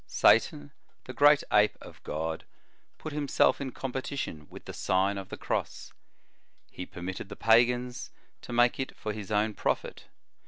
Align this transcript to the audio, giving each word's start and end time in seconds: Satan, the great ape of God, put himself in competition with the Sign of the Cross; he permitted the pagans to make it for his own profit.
Satan, 0.07 0.71
the 1.03 1.13
great 1.13 1.43
ape 1.53 1.77
of 1.79 2.01
God, 2.03 2.45
put 2.97 3.13
himself 3.13 3.61
in 3.61 3.71
competition 3.71 4.47
with 4.49 4.65
the 4.65 4.73
Sign 4.73 5.15
of 5.19 5.29
the 5.29 5.37
Cross; 5.37 5.93
he 6.71 6.87
permitted 6.87 7.29
the 7.29 7.35
pagans 7.35 8.09
to 8.41 8.51
make 8.51 8.79
it 8.79 8.97
for 8.97 9.13
his 9.13 9.31
own 9.31 9.53
profit. 9.53 10.07